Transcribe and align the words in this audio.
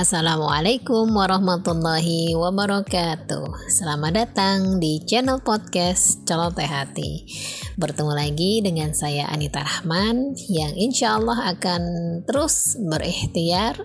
Assalamualaikum 0.00 1.12
warahmatullahi 1.12 2.32
wabarakatuh. 2.32 3.68
Selamat 3.68 4.24
datang 4.24 4.80
di 4.80 4.96
channel 5.04 5.44
podcast 5.44 6.24
Celoteh 6.24 6.64
Hati. 6.64 7.28
Bertemu 7.76 8.16
lagi 8.16 8.64
dengan 8.64 8.96
saya 8.96 9.28
Anita 9.28 9.60
Rahman 9.60 10.40
Yang 10.48 10.72
insya 10.80 11.20
Allah 11.20 11.52
akan 11.52 11.82
terus 12.24 12.80
berikhtiar 12.80 13.76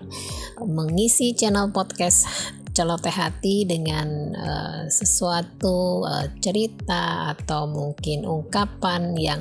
Mengisi 0.64 1.36
channel 1.36 1.68
podcast 1.76 2.24
celoteh 2.72 3.12
hati 3.12 3.68
dengan 3.68 4.36
uh, 4.36 4.84
sesuatu 4.88 6.04
uh, 6.04 6.28
cerita 6.40 7.32
atau 7.32 7.64
mungkin 7.68 8.28
ungkapan 8.28 9.16
yang 9.16 9.40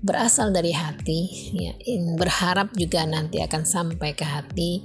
berasal 0.00 0.48
dari 0.48 0.72
hati 0.72 1.20
ya 1.52 1.76
berharap 2.16 2.72
juga 2.72 3.04
nanti 3.04 3.44
akan 3.44 3.68
sampai 3.68 4.16
ke 4.16 4.24
hati 4.24 4.80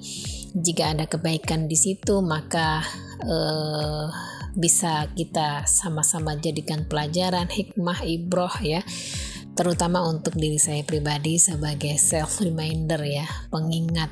jika 0.56 0.96
ada 0.96 1.06
kebaikan 1.06 1.68
di 1.68 1.76
situ 1.76 2.24
maka 2.24 2.80
uh, 3.28 4.08
bisa 4.56 5.12
kita 5.12 5.68
sama-sama 5.68 6.40
jadikan 6.40 6.88
pelajaran 6.88 7.52
hikmah 7.52 8.08
ibroh 8.08 8.56
ya 8.64 8.80
terutama 9.56 10.04
untuk 10.08 10.36
diri 10.40 10.56
saya 10.56 10.84
pribadi 10.88 11.36
sebagai 11.36 12.00
self 12.00 12.40
reminder 12.40 13.04
ya 13.04 13.28
pengingat 13.52 14.12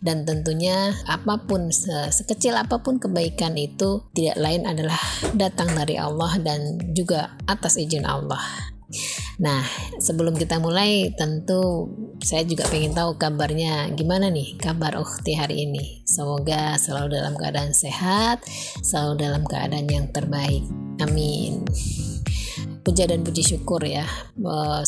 dan 0.00 0.24
tentunya 0.24 0.96
apa 1.04 1.44
pun 1.44 1.68
sekecil 2.08 2.56
apa 2.56 2.80
pun 2.80 2.96
kebaikan 2.96 3.52
itu 3.60 4.08
tidak 4.16 4.40
lain 4.40 4.64
adalah 4.64 4.96
datang 5.36 5.76
dari 5.76 6.00
Allah 6.00 6.40
dan 6.40 6.80
juga 6.96 7.36
atas 7.44 7.76
izin 7.76 8.08
Allah. 8.08 8.40
Nah, 9.40 9.64
sebelum 10.02 10.36
kita 10.36 10.58
mulai, 10.58 11.14
tentu 11.14 11.88
saya 12.20 12.44
juga 12.44 12.68
pengen 12.68 12.92
tahu 12.92 13.16
kabarnya 13.16 13.88
gimana 13.96 14.28
nih 14.28 14.58
kabar 14.60 14.98
Ukti 15.00 15.38
hari 15.38 15.64
ini. 15.64 16.04
Semoga 16.04 16.76
selalu 16.76 17.16
dalam 17.16 17.34
keadaan 17.38 17.72
sehat, 17.72 18.44
selalu 18.84 19.14
dalam 19.16 19.42
keadaan 19.46 19.86
yang 19.88 20.10
terbaik. 20.12 20.66
Amin 21.00 21.64
puja 22.80 23.04
dan 23.04 23.20
puji 23.20 23.44
syukur 23.44 23.84
ya 23.84 24.08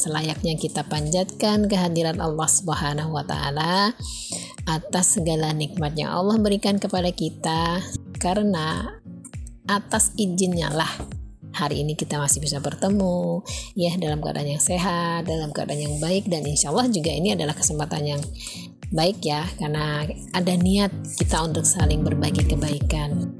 selayaknya 0.00 0.56
kita 0.56 0.82
panjatkan 0.88 1.68
kehadiran 1.68 2.18
Allah 2.18 2.48
Subhanahu 2.48 3.14
wa 3.14 3.24
taala 3.24 3.92
atas 4.66 5.20
segala 5.20 5.52
nikmat 5.52 5.94
yang 5.94 6.10
Allah 6.10 6.40
berikan 6.40 6.80
kepada 6.80 7.12
kita 7.12 7.84
karena 8.16 8.96
atas 9.68 10.14
izinnya 10.16 10.72
lah 10.72 10.90
hari 11.52 11.84
ini 11.84 11.92
kita 11.92 12.16
masih 12.16 12.40
bisa 12.40 12.58
bertemu 12.58 13.44
ya 13.76 13.92
dalam 14.00 14.24
keadaan 14.24 14.56
yang 14.56 14.62
sehat 14.62 15.28
dalam 15.28 15.52
keadaan 15.52 15.80
yang 15.80 15.96
baik 16.00 16.28
dan 16.28 16.44
insya 16.48 16.72
Allah 16.72 16.88
juga 16.88 17.12
ini 17.12 17.36
adalah 17.36 17.52
kesempatan 17.52 18.02
yang 18.16 18.22
baik 18.92 19.24
ya 19.24 19.48
karena 19.56 20.04
ada 20.36 20.52
niat 20.56 20.92
kita 21.16 21.40
untuk 21.40 21.64
saling 21.64 22.04
berbagi 22.04 22.44
kebaikan. 22.44 23.32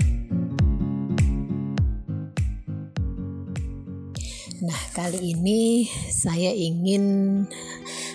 Nah, 4.63 4.83
kali 4.95 5.35
ini 5.35 5.91
saya 6.09 6.55
ingin 6.55 7.45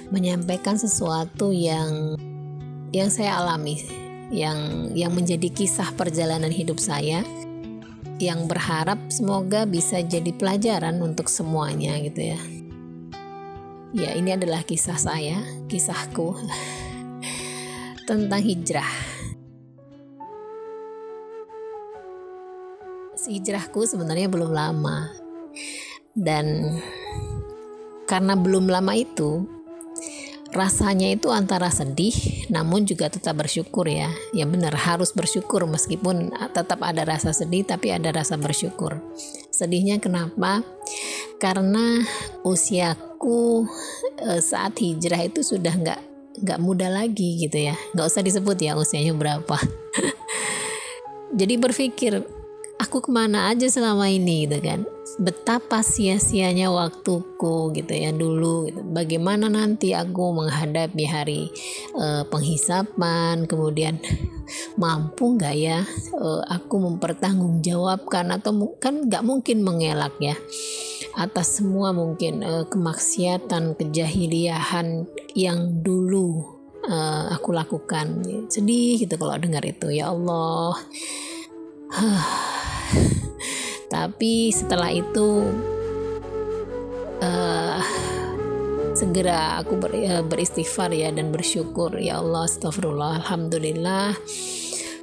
menyampaikan 0.10 0.80
sesuatu 0.80 1.52
yang 1.52 2.16
yang 2.96 3.12
saya 3.12 3.38
alami 3.38 3.84
yang 4.32 4.90
yang 4.96 5.12
menjadi 5.12 5.52
kisah 5.52 5.92
perjalanan 5.96 6.52
hidup 6.52 6.80
saya 6.80 7.24
yang 8.18 8.50
berharap 8.50 8.98
semoga 9.14 9.70
bisa 9.70 10.02
jadi 10.02 10.34
pelajaran 10.34 10.98
untuk 11.02 11.30
semuanya 11.30 11.98
gitu 12.02 12.34
ya. 12.34 12.42
Ya, 13.96 14.14
ini 14.18 14.36
adalah 14.36 14.66
kisah 14.66 14.98
saya, 14.98 15.40
kisahku 15.70 16.36
tentang 18.10 18.42
hijrah. 18.42 18.94
Hijrahku 23.28 23.84
sebenarnya 23.84 24.32
belum 24.32 24.56
lama. 24.56 25.12
Dan 26.16 26.80
karena 28.08 28.40
belum 28.40 28.72
lama 28.72 28.96
itu, 28.96 29.57
rasanya 30.58 31.14
itu 31.14 31.30
antara 31.30 31.70
sedih 31.70 32.12
namun 32.50 32.90
juga 32.90 33.06
tetap 33.08 33.38
bersyukur 33.38 33.86
ya. 33.86 34.10
Ya 34.34 34.50
benar 34.50 34.74
harus 34.74 35.14
bersyukur 35.14 35.70
meskipun 35.70 36.34
tetap 36.58 36.82
ada 36.82 37.06
rasa 37.06 37.30
sedih 37.30 37.62
tapi 37.62 37.94
ada 37.94 38.10
rasa 38.10 38.34
bersyukur. 38.42 38.98
Sedihnya 39.54 40.02
kenapa? 40.02 40.66
Karena 41.38 42.02
usiaku 42.42 43.70
e, 44.18 44.42
saat 44.42 44.74
hijrah 44.82 45.30
itu 45.30 45.46
sudah 45.46 45.78
nggak 45.78 46.02
nggak 46.42 46.60
muda 46.60 46.90
lagi 46.90 47.38
gitu 47.46 47.70
ya. 47.70 47.78
Nggak 47.94 48.08
usah 48.10 48.26
disebut 48.26 48.58
ya 48.58 48.74
usianya 48.74 49.14
berapa. 49.14 49.58
Jadi 51.40 51.54
berpikir 51.62 52.26
aku 52.82 53.06
ke 53.06 53.10
mana 53.14 53.54
aja 53.54 53.70
selama 53.70 54.10
ini? 54.10 54.50
gitu 54.50 54.58
kan 54.66 54.97
betapa 55.16 55.80
sia-sianya 55.80 56.68
waktuku 56.68 57.72
gitu 57.72 57.94
ya 57.96 58.12
dulu 58.12 58.68
gitu. 58.68 58.82
bagaimana 58.84 59.48
nanti 59.48 59.96
aku 59.96 60.36
menghadapi 60.36 61.04
hari 61.08 61.42
uh, 61.96 62.28
penghisapan 62.28 63.48
kemudian 63.48 63.98
mampu 64.82 65.40
nggak 65.40 65.56
ya 65.56 65.80
uh, 66.20 66.44
aku 66.52 66.76
mempertanggungjawabkan 66.84 68.36
atau 68.36 68.76
kan 68.78 69.08
nggak 69.08 69.24
mungkin 69.24 69.64
mengelak 69.64 70.14
ya 70.20 70.36
atas 71.18 71.64
semua 71.64 71.96
mungkin 71.96 72.46
uh, 72.46 72.66
kemaksiatan 72.70 73.74
kejahiliahan 73.74 75.10
yang 75.34 75.82
dulu 75.82 76.58
uh, 76.86 77.34
aku 77.34 77.58
lakukan. 77.58 78.22
Sedih 78.48 79.02
gitu 79.02 79.18
kalau 79.18 79.36
dengar 79.42 79.66
itu 79.66 79.90
ya 79.90 80.14
Allah 80.14 80.78
tapi 83.88 84.52
setelah 84.52 84.92
itu 84.92 85.48
uh, 87.24 87.80
segera 88.92 89.64
aku 89.64 89.80
ber, 89.80 89.92
uh, 89.96 90.24
beristighfar 90.28 90.92
ya 90.92 91.14
dan 91.14 91.32
bersyukur. 91.32 91.96
Ya 91.96 92.20
Allah 92.20 92.46
astagfirullah 92.50 93.24
alhamdulillah. 93.24 94.18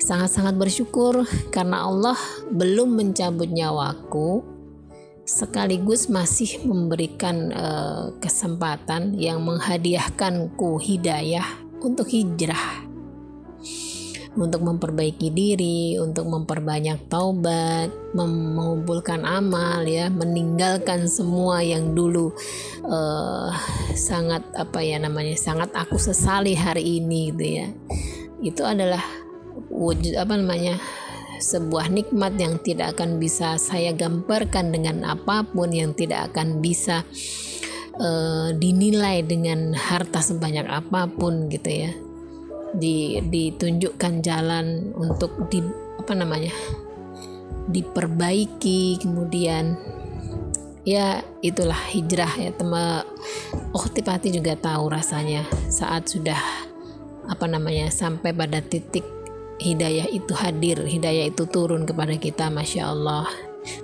Sangat-sangat 0.05 0.61
bersyukur 0.61 1.25
karena 1.49 1.89
Allah 1.89 2.19
belum 2.53 2.93
mencabut 2.93 3.49
nyawaku 3.49 4.45
sekaligus 5.25 6.13
masih 6.13 6.61
memberikan 6.69 7.49
uh, 7.57 8.13
kesempatan 8.21 9.17
yang 9.17 9.41
menghadiahkanku 9.41 10.77
hidayah 10.77 11.49
untuk 11.81 12.13
hijrah 12.13 12.84
untuk 14.35 14.67
memperbaiki 14.67 15.31
diri, 15.31 15.95
untuk 15.99 16.27
memperbanyak 16.27 17.07
taubat, 17.07 17.91
mengumpulkan 18.15 19.23
amal 19.23 19.87
ya, 19.87 20.11
meninggalkan 20.11 21.07
semua 21.07 21.63
yang 21.63 21.95
dulu 21.95 22.35
uh, 22.87 23.51
sangat 23.95 24.43
apa 24.59 24.83
ya 24.83 24.99
namanya 24.99 25.39
sangat 25.39 25.71
aku 25.75 25.99
sesali 25.99 26.59
hari 26.59 26.99
ini 26.99 27.31
gitu 27.31 27.45
ya. 27.47 27.67
Itu 28.43 28.63
adalah 28.67 29.03
wujud 29.71 30.19
apa 30.19 30.35
namanya 30.35 30.83
sebuah 31.39 31.91
nikmat 31.91 32.35
yang 32.39 32.59
tidak 32.63 32.99
akan 32.99 33.19
bisa 33.23 33.59
saya 33.59 33.95
gambarkan 33.95 34.75
dengan 34.75 35.03
apa 35.07 35.47
pun 35.47 35.71
yang 35.71 35.95
tidak 35.95 36.35
akan 36.35 36.63
bisa 36.63 37.07
uh, 37.99 38.51
dinilai 38.55 39.23
dengan 39.23 39.75
harta 39.75 40.23
sebanyak 40.23 40.67
apa 40.67 41.11
pun 41.11 41.51
gitu 41.51 41.71
ya 41.71 42.04
di 42.75 43.23
ditunjukkan 43.23 44.21
jalan 44.21 44.93
untuk 44.99 45.47
di 45.49 45.63
apa 45.99 46.13
namanya 46.13 46.53
diperbaiki 47.71 49.01
kemudian 49.01 49.79
ya 50.85 51.25
itulah 51.41 51.81
hijrah 51.91 52.31
ya. 52.37 52.53
Tema 52.53 53.03
oh 53.73 53.87
tipati 53.89 54.31
juga 54.31 54.55
tahu 54.55 54.93
rasanya 54.93 55.49
saat 55.73 56.07
sudah 56.07 56.39
apa 57.25 57.47
namanya 57.49 57.89
sampai 57.89 58.37
pada 58.37 58.61
titik 58.61 59.05
hidayah 59.57 60.05
itu 60.13 60.37
hadir 60.37 60.85
hidayah 60.85 61.33
itu 61.33 61.49
turun 61.49 61.89
kepada 61.89 62.15
kita 62.21 62.53
masya 62.53 62.93
Allah. 62.93 63.27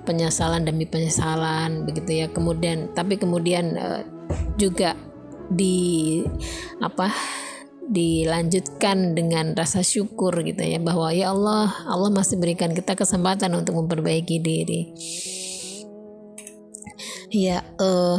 Penyesalan 0.04 0.68
demi 0.68 0.84
penyesalan 0.84 1.88
begitu 1.88 2.20
ya. 2.20 2.26
Kemudian 2.28 2.92
tapi 2.92 3.16
kemudian 3.16 3.80
uh, 3.80 4.04
juga 4.60 4.92
di 5.48 6.20
apa 6.84 7.08
dilanjutkan 7.88 9.16
dengan 9.16 9.56
rasa 9.56 9.80
syukur 9.80 10.44
gitu 10.44 10.60
ya 10.60 10.76
bahwa 10.76 11.08
ya 11.10 11.32
Allah 11.32 11.72
Allah 11.88 12.10
masih 12.12 12.36
berikan 12.36 12.76
kita 12.76 12.92
kesempatan 12.92 13.56
untuk 13.56 13.80
memperbaiki 13.80 14.36
diri. 14.42 14.82
Ya 17.30 17.62
uh, 17.78 18.18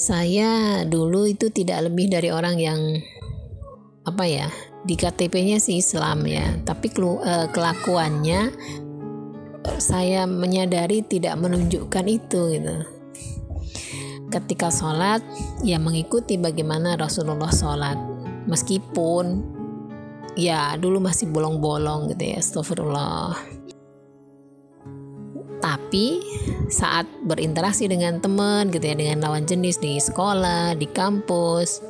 saya 0.00 0.82
dulu 0.88 1.28
itu 1.28 1.52
tidak 1.52 1.86
lebih 1.92 2.08
dari 2.08 2.32
orang 2.32 2.56
yang 2.56 2.80
apa 4.08 4.24
ya 4.24 4.48
di 4.88 4.96
KTP-nya 4.96 5.60
sih 5.60 5.84
Islam 5.84 6.24
ya 6.24 6.56
tapi 6.64 6.88
uh, 6.96 7.52
kelakuannya 7.52 8.56
saya 9.76 10.24
menyadari 10.24 11.04
tidak 11.04 11.36
menunjukkan 11.36 12.06
itu 12.08 12.56
gitu 12.56 12.97
ketika 14.28 14.68
sholat 14.68 15.24
ya 15.64 15.80
mengikuti 15.80 16.36
bagaimana 16.36 16.96
Rasulullah 16.96 17.50
sholat. 17.52 17.96
Meskipun 18.48 19.44
ya 20.38 20.78
dulu 20.80 21.02
masih 21.02 21.28
bolong-bolong 21.28 22.14
gitu 22.14 22.22
ya 22.32 22.40
astagfirullah 22.40 23.57
tapi 25.68 26.24
saat 26.72 27.04
berinteraksi 27.20 27.84
dengan 27.84 28.16
teman 28.24 28.72
gitu 28.72 28.88
ya 28.88 28.96
dengan 28.96 29.20
lawan 29.20 29.44
jenis 29.44 29.76
di 29.76 30.00
sekolah 30.00 30.72
di 30.80 30.88
kampus 30.88 31.84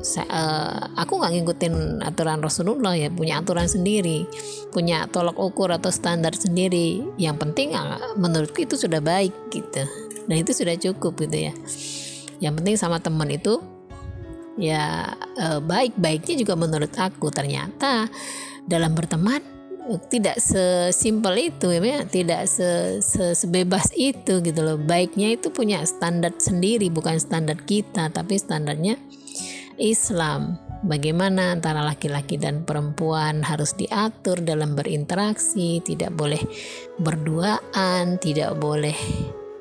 saya, 0.00 0.26
uh, 0.32 0.80
aku 0.96 1.20
nggak 1.20 1.32
ngikutin 1.36 1.74
aturan 2.02 2.40
Rasulullah 2.40 2.96
ya 2.96 3.12
punya 3.12 3.44
aturan 3.44 3.68
sendiri 3.68 4.24
punya 4.72 5.08
tolak 5.08 5.36
ukur 5.36 5.72
atau 5.72 5.88
standar 5.88 6.36
sendiri. 6.36 7.04
Yang 7.16 7.36
penting 7.42 7.68
uh, 7.74 8.14
menurutku 8.16 8.64
itu 8.64 8.76
sudah 8.76 9.00
baik 9.00 9.34
gitu 9.52 9.84
dan 10.28 10.36
itu 10.36 10.52
sudah 10.52 10.76
cukup 10.76 11.18
gitu 11.28 11.50
ya. 11.50 11.52
Yang 12.38 12.54
penting 12.62 12.76
sama 12.78 13.02
teman 13.02 13.28
itu 13.32 13.60
ya 14.58 15.14
uh, 15.38 15.60
baik-baiknya 15.62 16.34
juga 16.38 16.54
menurut 16.54 16.92
aku. 16.94 17.32
Ternyata 17.32 18.06
dalam 18.68 18.92
berteman 18.92 19.57
tidak 19.96 20.36
sesimpel 20.36 21.48
itu 21.48 21.72
ya 21.72 22.04
tidak 22.04 22.44
se, 22.44 23.00
se, 23.00 23.32
sebebas 23.32 23.88
itu 23.96 24.44
gitu 24.44 24.60
loh. 24.60 24.76
Baiknya 24.76 25.32
itu 25.32 25.48
punya 25.48 25.80
standar 25.88 26.36
sendiri 26.36 26.92
bukan 26.92 27.16
standar 27.16 27.56
kita 27.64 28.12
tapi 28.12 28.36
standarnya 28.36 29.00
Islam. 29.80 30.60
Bagaimana 30.78 31.58
antara 31.58 31.82
laki-laki 31.82 32.38
dan 32.38 32.62
perempuan 32.62 33.42
harus 33.42 33.74
diatur 33.74 34.38
dalam 34.46 34.78
berinteraksi 34.78 35.82
tidak 35.82 36.14
boleh 36.14 36.38
berduaan 37.02 38.20
tidak 38.20 38.54
boleh 38.60 38.94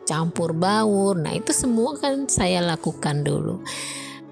campur 0.05 0.53
baur. 0.53 1.17
Nah 1.17 1.33
itu 1.33 1.55
semua 1.55 1.97
kan 1.97 2.29
saya 2.29 2.61
lakukan 2.61 3.25
dulu 3.25 3.63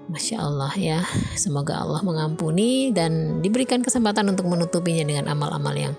Masya 0.06 0.38
Allah 0.38 0.70
ya, 0.78 1.00
semoga 1.34 1.82
Allah 1.82 1.98
mengampuni 2.06 2.94
dan 2.94 3.42
diberikan 3.42 3.82
kesempatan 3.82 4.30
untuk 4.30 4.46
menutupinya 4.46 5.02
dengan 5.02 5.26
amal-amal 5.26 5.74
yang 5.74 5.94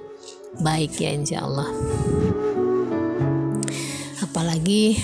baik 0.63 0.95
ya 0.95 1.11
insya 1.11 1.43
Allah. 1.43 1.67
Apalagi 4.23 4.95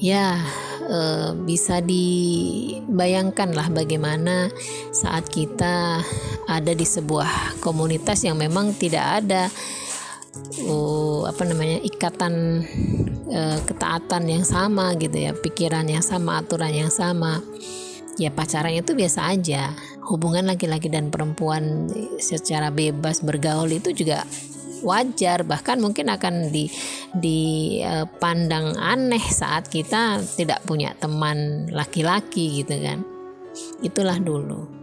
ya 0.00 0.40
e, 0.88 0.98
bisa 1.44 1.84
dibayangkan 1.84 3.52
lah 3.52 3.68
bagaimana 3.68 4.48
saat 4.96 5.28
kita 5.28 6.00
ada 6.48 6.72
di 6.72 6.88
sebuah 6.88 7.60
komunitas 7.60 8.24
yang 8.24 8.40
memang 8.40 8.72
tidak 8.80 9.22
ada 9.22 9.52
uh, 10.66 11.26
apa 11.26 11.42
namanya 11.46 11.78
ikatan 11.82 12.64
uh, 13.30 13.58
ketaatan 13.66 14.24
yang 14.26 14.44
sama 14.46 14.94
gitu 14.98 15.14
ya 15.14 15.32
pikiran 15.34 15.86
yang 15.86 16.02
sama 16.02 16.42
aturan 16.42 16.74
yang 16.74 16.92
sama 16.92 17.42
ya 18.20 18.28
pacaran 18.28 18.76
itu 18.76 18.92
biasa 18.92 19.32
aja. 19.32 19.72
Hubungan 20.04 20.44
laki-laki 20.44 20.92
dan 20.92 21.08
perempuan 21.08 21.88
secara 22.20 22.68
bebas 22.68 23.24
bergaul 23.24 23.72
itu 23.72 23.96
juga 23.96 24.28
wajar. 24.84 25.48
Bahkan 25.48 25.80
mungkin 25.80 26.12
akan 26.12 26.52
di 26.52 26.68
dipandang 27.16 28.76
uh, 28.76 28.92
aneh 28.92 29.24
saat 29.24 29.72
kita 29.72 30.20
tidak 30.36 30.60
punya 30.68 30.92
teman 31.00 31.72
laki-laki 31.72 32.60
gitu 32.60 32.76
kan. 32.76 33.00
Itulah 33.80 34.20
dulu 34.20 34.79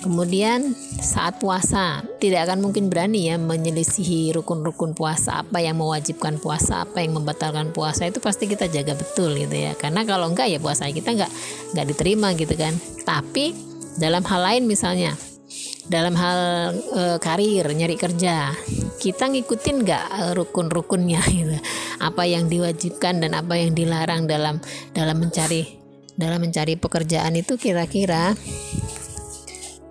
Kemudian 0.00 0.72
saat 1.04 1.36
puasa 1.44 2.00
tidak 2.16 2.48
akan 2.48 2.64
mungkin 2.64 2.88
berani 2.88 3.28
ya 3.28 3.36
menyelisihi 3.36 4.32
rukun-rukun 4.32 4.96
puasa. 4.96 5.44
Apa 5.44 5.60
yang 5.60 5.76
mewajibkan 5.76 6.40
puasa 6.40 6.88
apa 6.88 7.04
yang 7.04 7.20
membatalkan 7.20 7.76
puasa 7.76 8.08
itu 8.08 8.16
pasti 8.16 8.48
kita 8.48 8.64
jaga 8.72 8.96
betul 8.96 9.36
gitu 9.36 9.52
ya. 9.52 9.76
Karena 9.76 10.08
kalau 10.08 10.32
enggak 10.32 10.48
ya 10.48 10.56
puasa 10.56 10.88
kita 10.88 11.12
enggak 11.12 11.32
enggak 11.76 11.86
diterima 11.92 12.32
gitu 12.32 12.54
kan. 12.56 12.72
Tapi 13.04 13.52
dalam 14.00 14.24
hal 14.24 14.40
lain 14.40 14.64
misalnya 14.64 15.12
dalam 15.90 16.16
hal 16.16 16.38
e, 16.72 17.02
karir 17.20 17.66
nyari 17.68 17.98
kerja 17.98 18.54
kita 19.02 19.26
ngikutin 19.28 19.76
nggak 19.84 20.04
e, 20.16 20.22
rukun-rukunnya 20.32 21.20
gitu. 21.44 21.60
Apa 22.00 22.24
yang 22.24 22.48
diwajibkan 22.48 23.20
dan 23.20 23.36
apa 23.36 23.60
yang 23.60 23.76
dilarang 23.76 24.24
dalam 24.24 24.64
dalam 24.96 25.20
mencari 25.20 25.76
dalam 26.16 26.40
mencari 26.40 26.80
pekerjaan 26.80 27.36
itu 27.36 27.60
kira-kira 27.60 28.32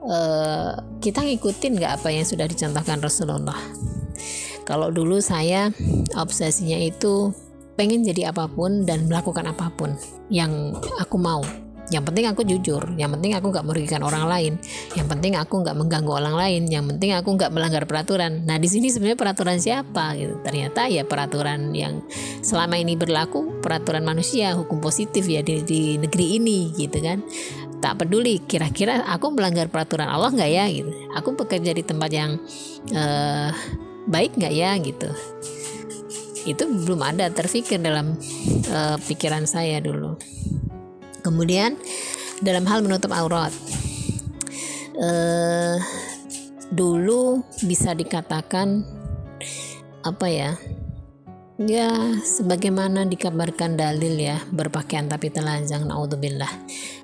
uh, 0.10 0.74
kita 1.00 1.22
ngikutin 1.24 1.78
nggak 1.80 2.02
apa 2.02 2.10
yang 2.12 2.26
sudah 2.26 2.50
dicontohkan 2.50 3.00
Rasulullah. 3.00 3.60
Kalau 4.66 4.94
dulu 4.94 5.18
saya 5.18 5.74
obsesinya 6.14 6.78
itu 6.78 7.34
pengen 7.74 8.04
jadi 8.04 8.36
apa 8.36 8.52
pun 8.52 8.84
dan 8.84 9.08
melakukan 9.08 9.48
apa 9.50 9.72
pun 9.74 9.96
yang 10.28 10.76
aku 11.00 11.16
mau. 11.16 11.42
Yang 11.90 12.06
penting 12.06 12.26
aku 12.30 12.42
jujur, 12.46 12.84
yang 13.02 13.10
penting 13.18 13.34
aku 13.34 13.50
nggak 13.50 13.66
merugikan 13.66 14.06
orang 14.06 14.30
lain, 14.30 14.62
yang 14.94 15.10
penting 15.10 15.34
aku 15.34 15.66
nggak 15.66 15.74
mengganggu 15.74 16.22
orang 16.22 16.38
lain, 16.38 16.70
yang 16.70 16.86
penting 16.86 17.18
aku 17.18 17.34
nggak 17.34 17.50
melanggar 17.50 17.90
peraturan. 17.90 18.46
Nah 18.46 18.62
di 18.62 18.70
sini 18.70 18.94
sebenarnya 18.94 19.18
peraturan 19.18 19.58
siapa? 19.58 20.14
Gitu. 20.14 20.38
Ternyata 20.46 20.86
ya 20.86 21.02
peraturan 21.02 21.74
yang 21.74 22.06
selama 22.46 22.78
ini 22.78 22.94
berlaku 22.94 23.58
peraturan 23.66 24.06
manusia, 24.06 24.54
hukum 24.54 24.78
positif 24.78 25.26
ya 25.26 25.42
di, 25.42 25.66
di 25.66 25.98
negeri 25.98 26.38
ini 26.38 26.78
gitu 26.78 27.02
kan 27.02 27.26
tak 27.80 28.04
peduli 28.04 28.44
kira-kira 28.44 29.08
aku 29.08 29.32
melanggar 29.32 29.72
peraturan 29.72 30.08
Allah 30.08 30.32
nggak 30.32 30.52
ya 30.52 30.66
gitu. 30.68 30.92
Aku 31.16 31.36
bekerja 31.36 31.72
di 31.72 31.84
tempat 31.84 32.12
yang 32.12 32.36
uh, 32.92 33.52
baik 34.08 34.36
nggak 34.36 34.54
ya 34.54 34.76
gitu. 34.80 35.10
Itu 36.48 36.68
belum 36.68 37.02
ada 37.04 37.32
terfikir 37.32 37.80
dalam 37.80 38.16
uh, 38.72 38.98
pikiran 39.08 39.48
saya 39.48 39.80
dulu. 39.80 40.20
Kemudian 41.24 41.76
dalam 42.40 42.64
hal 42.68 42.80
menutup 42.84 43.12
aurat 43.12 43.52
uh, 45.00 45.78
dulu 46.72 47.44
bisa 47.68 47.92
dikatakan 47.92 48.88
apa 50.04 50.28
ya 50.32 50.52
Ya, 51.60 51.92
sebagaimana 52.24 53.04
dikabarkan 53.04 53.76
dalil 53.76 54.16
ya, 54.16 54.40
berpakaian 54.48 55.12
tapi 55.12 55.28
telanjang, 55.28 55.84
naudzubillah. 55.84 56.48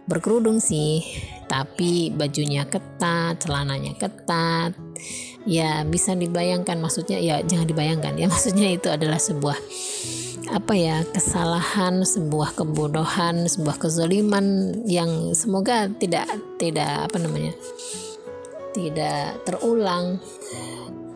Berkerudung 0.07 0.63
sih, 0.63 1.03
tapi 1.51 2.07
bajunya 2.15 2.63
ketat, 2.63 3.43
celananya 3.43 3.99
ketat. 3.99 4.71
Ya, 5.43 5.83
bisa 5.83 6.15
dibayangkan 6.15 6.79
maksudnya 6.79 7.19
ya 7.19 7.43
jangan 7.43 7.67
dibayangkan 7.67 8.15
ya, 8.15 8.27
maksudnya 8.31 8.71
itu 8.71 8.87
adalah 8.87 9.19
sebuah 9.19 9.59
apa 10.55 10.71
ya, 10.71 11.03
kesalahan, 11.03 12.07
sebuah 12.07 12.55
kebodohan, 12.55 13.51
sebuah 13.51 13.75
kezaliman 13.75 14.71
yang 14.87 15.35
semoga 15.35 15.91
tidak 15.99 16.31
tidak 16.63 17.11
apa 17.11 17.17
namanya? 17.19 17.51
tidak 18.71 19.35
terulang 19.43 20.19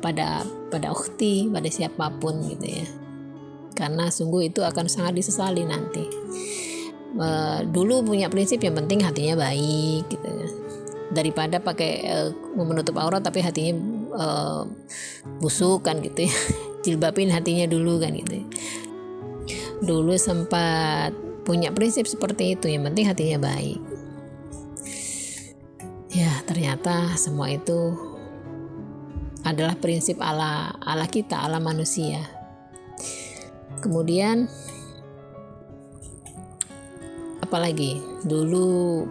pada 0.04 0.44
pada 0.72 0.92
ukti, 0.92 1.48
pada 1.48 1.72
siapa 1.72 2.12
pun 2.20 2.44
gitu 2.44 2.68
ya 2.84 2.88
karena 3.80 4.12
sungguh 4.12 4.52
itu 4.52 4.60
akan 4.60 4.92
sangat 4.92 5.16
disesali 5.16 5.64
nanti. 5.64 6.04
Uh, 7.16 7.64
dulu 7.64 8.04
punya 8.04 8.28
prinsip 8.28 8.60
yang 8.60 8.76
penting 8.76 9.00
hatinya 9.02 9.48
baik 9.48 10.04
gitu 10.12 10.28
ya. 10.28 10.48
Daripada 11.10 11.64
pakai 11.64 11.92
uh, 12.12 12.30
menutup 12.60 13.00
aurat 13.00 13.24
tapi 13.24 13.40
hatinya 13.40 13.80
uh, 14.14 14.68
busuk 15.40 15.88
kan 15.88 16.04
gitu 16.04 16.28
ya. 16.28 16.36
Jilbabin 16.84 17.32
hatinya 17.32 17.64
dulu 17.72 18.04
kan 18.04 18.12
gitu. 18.20 18.44
Ya. 18.44 18.46
Dulu 19.80 20.20
sempat 20.20 21.16
punya 21.48 21.72
prinsip 21.72 22.06
seperti 22.06 22.60
itu, 22.60 22.68
yang 22.68 22.84
penting 22.84 23.08
hatinya 23.08 23.48
baik. 23.48 23.80
Ya, 26.12 26.30
ternyata 26.44 27.16
semua 27.16 27.48
itu 27.48 27.96
adalah 29.48 29.80
prinsip 29.80 30.20
ala 30.20 30.76
ala 30.84 31.08
kita, 31.08 31.42
ala 31.48 31.64
manusia 31.64 32.38
kemudian 33.82 34.52
apalagi? 37.50 37.98
Dulu 38.22 39.04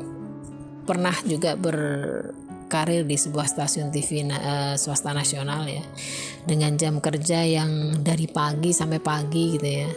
pernah 0.86 1.12
juga 1.26 1.58
berkarir 1.58 3.02
di 3.04 3.18
sebuah 3.18 3.50
stasiun 3.50 3.90
TV 3.90 4.24
uh, 4.24 4.32
eh, 4.32 4.74
swasta 4.80 5.10
nasional 5.10 5.66
ya 5.68 5.82
dengan 6.46 6.78
jam 6.80 7.02
kerja 7.02 7.44
yang 7.44 8.00
dari 8.00 8.30
pagi 8.30 8.70
sampai 8.70 9.02
pagi 9.02 9.58
gitu 9.58 9.68
ya. 9.68 9.90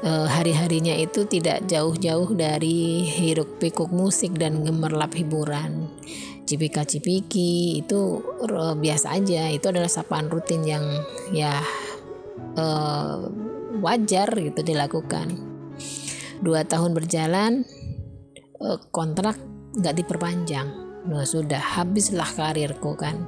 Uh, 0.00 0.24
hari-harinya 0.24 0.96
itu 0.96 1.28
tidak 1.28 1.68
jauh-jauh 1.68 2.32
dari 2.32 3.04
hiruk 3.04 3.60
pikuk 3.60 3.92
musik 3.92 4.32
dan 4.40 4.64
gemerlap 4.64 5.12
hiburan. 5.12 5.92
Cipika 6.48 6.88
cipiki 6.88 7.84
itu 7.84 8.24
uh, 8.48 8.72
biasa 8.72 9.20
aja. 9.20 9.52
Itu 9.52 9.68
adalah 9.68 9.92
sapaan 9.92 10.32
rutin 10.32 10.64
yang 10.64 10.82
ya 11.36 11.52
uh, 12.56 13.28
wajar 13.80 14.28
gitu 14.30 14.60
dilakukan. 14.62 15.32
Dua 16.40 16.64
tahun 16.64 16.96
berjalan 16.96 17.64
uh, 18.60 18.78
kontrak 18.92 19.36
nggak 19.76 20.04
diperpanjang. 20.04 20.68
Nah, 21.00 21.24
sudah 21.24 21.58
habislah 21.58 22.28
karirku 22.28 22.92
kan. 22.96 23.24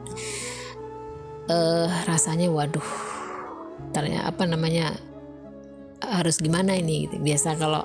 Uh, 1.51 1.91
rasanya 2.07 2.47
waduh, 2.53 2.85
ternyata 3.91 4.31
apa 4.31 4.45
namanya 4.47 4.95
harus 6.05 6.39
gimana 6.39 6.77
ini? 6.79 7.09
Gitu. 7.09 7.19
Biasa 7.19 7.59
kalau 7.59 7.83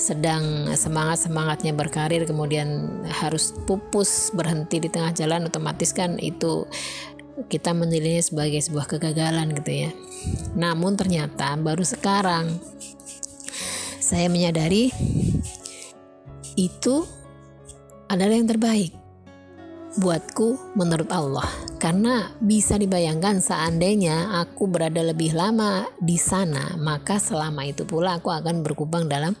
sedang 0.00 0.72
semangat-semangatnya 0.72 1.76
berkarir 1.76 2.24
kemudian 2.24 2.88
harus 3.04 3.52
pupus 3.68 4.32
berhenti 4.32 4.80
di 4.80 4.88
tengah 4.88 5.12
jalan 5.12 5.44
otomatis 5.44 5.92
kan 5.92 6.16
itu 6.16 6.64
kita 7.48 7.72
menilainya 7.72 8.22
sebagai 8.24 8.60
sebuah 8.60 8.86
kegagalan 8.86 9.54
gitu 9.56 9.88
ya. 9.88 9.90
Namun 10.54 10.94
ternyata 10.98 11.56
baru 11.56 11.82
sekarang 11.82 12.60
saya 14.00 14.26
menyadari 14.26 14.90
itu 16.58 17.06
adalah 18.10 18.34
yang 18.34 18.50
terbaik 18.50 18.92
buatku 19.98 20.78
menurut 20.78 21.10
Allah. 21.10 21.46
Karena 21.80 22.28
bisa 22.38 22.76
dibayangkan 22.76 23.40
seandainya 23.40 24.36
aku 24.44 24.68
berada 24.68 25.00
lebih 25.00 25.32
lama 25.32 25.88
di 25.96 26.20
sana, 26.20 26.76
maka 26.76 27.16
selama 27.16 27.64
itu 27.64 27.88
pula 27.88 28.20
aku 28.20 28.28
akan 28.28 28.60
berkubang 28.60 29.08
dalam 29.08 29.32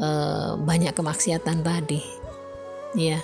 uh, 0.00 0.56
banyak 0.56 0.96
kemaksiatan 0.96 1.60
tadi. 1.60 2.00
Ya, 2.96 3.20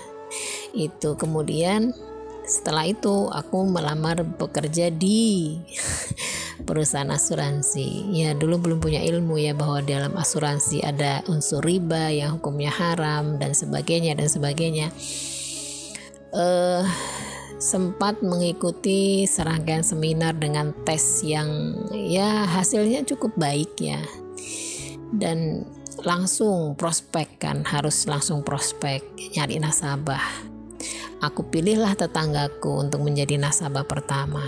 itu 0.77 1.17
kemudian 1.17 1.97
setelah 2.43 2.91
itu 2.91 3.31
aku 3.31 3.71
melamar 3.71 4.27
bekerja 4.27 4.91
di 4.91 5.59
perusahaan 6.67 7.11
asuransi. 7.11 8.11
Ya 8.11 8.35
dulu 8.35 8.59
belum 8.59 8.79
punya 8.83 9.03
ilmu 9.03 9.39
ya 9.39 9.55
bahwa 9.55 9.83
dalam 9.83 10.15
asuransi 10.19 10.83
ada 10.83 11.23
unsur 11.31 11.63
riba 11.63 12.11
yang 12.11 12.39
hukumnya 12.39 12.71
haram 12.71 13.39
dan 13.39 13.55
sebagainya 13.55 14.19
dan 14.19 14.29
sebagainya. 14.29 14.91
Uh, 16.33 16.83
sempat 17.63 18.25
mengikuti 18.25 19.29
serangkaian 19.29 19.87
seminar 19.87 20.35
dengan 20.35 20.75
tes 20.83 21.23
yang 21.23 21.79
ya 21.93 22.49
hasilnya 22.51 23.07
cukup 23.07 23.31
baik 23.39 23.71
ya. 23.79 24.03
Dan 25.13 25.69
langsung 26.03 26.75
prospek 26.75 27.39
kan 27.39 27.63
harus 27.69 28.09
langsung 28.09 28.43
prospek 28.43 29.05
nyari 29.37 29.61
nasabah 29.61 30.52
aku 31.23 31.47
pilihlah 31.47 31.95
tetanggaku 31.95 32.83
untuk 32.83 33.07
menjadi 33.07 33.39
nasabah 33.39 33.87
pertama. 33.87 34.43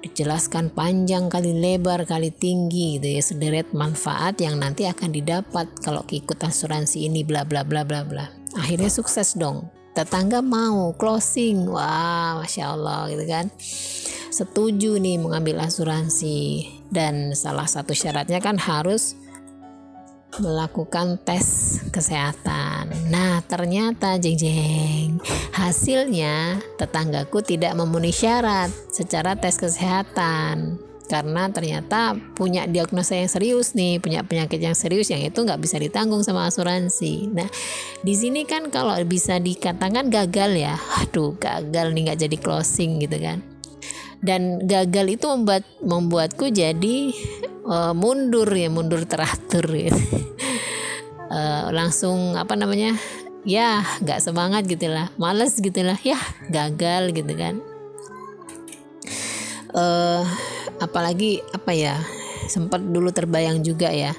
Dijelaskan 0.00 0.70
panjang 0.70 1.26
kali 1.26 1.50
lebar 1.50 2.06
kali 2.06 2.30
tinggi 2.30 3.02
gitu 3.02 3.18
ya 3.18 3.22
sederet 3.26 3.74
manfaat 3.74 4.38
yang 4.38 4.62
nanti 4.62 4.86
akan 4.86 5.10
didapat 5.10 5.66
kalau 5.82 6.06
ikut 6.06 6.38
asuransi 6.38 7.10
ini 7.10 7.26
bla 7.26 7.42
bla 7.42 7.66
bla 7.66 7.82
bla 7.82 8.06
bla. 8.06 8.30
Akhirnya 8.54 8.88
sukses 8.88 9.34
dong. 9.34 9.66
Tetangga 9.98 10.40
mau 10.40 10.94
closing. 10.94 11.66
Wah 11.66 12.38
masya 12.38 12.78
Allah 12.78 13.10
gitu 13.10 13.24
kan. 13.26 13.50
Setuju 14.30 15.02
nih 15.02 15.18
mengambil 15.18 15.66
asuransi. 15.66 16.70
Dan 16.86 17.34
salah 17.34 17.66
satu 17.66 17.90
syaratnya 17.90 18.38
kan 18.38 18.62
harus 18.62 19.18
melakukan 20.40 21.20
tes 21.22 21.78
kesehatan. 21.90 22.92
Nah, 23.08 23.40
ternyata 23.44 24.20
jeng 24.20 24.36
jeng 24.36 25.08
hasilnya 25.56 26.60
tetanggaku 26.76 27.40
tidak 27.40 27.72
memenuhi 27.74 28.12
syarat 28.12 28.68
secara 28.92 29.34
tes 29.34 29.56
kesehatan 29.56 30.80
karena 31.06 31.46
ternyata 31.54 32.18
punya 32.34 32.66
diagnosa 32.66 33.14
yang 33.14 33.30
serius 33.30 33.78
nih, 33.78 34.02
punya 34.02 34.26
penyakit 34.26 34.58
yang 34.58 34.74
serius 34.74 35.06
yang 35.14 35.22
itu 35.22 35.38
nggak 35.38 35.62
bisa 35.62 35.78
ditanggung 35.78 36.26
sama 36.26 36.50
asuransi. 36.50 37.30
Nah, 37.30 37.46
di 38.02 38.14
sini 38.18 38.42
kan 38.42 38.74
kalau 38.74 38.98
bisa 39.06 39.38
dikatakan 39.38 40.10
gagal 40.10 40.58
ya, 40.58 40.74
aduh 40.98 41.38
gagal 41.38 41.94
nih 41.94 42.10
nggak 42.10 42.20
jadi 42.26 42.36
closing 42.42 42.98
gitu 42.98 43.22
kan. 43.22 43.38
Dan 44.18 44.66
gagal 44.66 45.14
itu 45.14 45.30
membuat 45.30 45.62
membuatku 45.78 46.50
jadi 46.50 47.14
uh, 47.66 47.92
mundur 47.92 48.48
ya, 48.48 48.70
mundur 48.70 49.02
teratur 49.04 49.66
gitu. 49.70 50.02
uh, 51.28 51.68
langsung 51.74 52.38
apa 52.38 52.54
namanya? 52.54 52.94
Ya, 53.46 53.86
nggak 54.02 54.18
semangat 54.22 54.66
gitu 54.66 54.90
lah, 54.90 55.14
males 55.14 55.54
gitu 55.58 55.78
lah, 55.86 55.94
ya 56.02 56.18
gagal 56.50 57.14
gitu 57.14 57.30
kan. 57.38 57.62
Uh, 59.76 60.24
apalagi 60.80 61.44
apa 61.52 61.70
ya 61.76 61.94
sempat 62.48 62.80
dulu 62.80 63.12
terbayang 63.12 63.60
juga 63.60 63.92
ya 63.92 64.16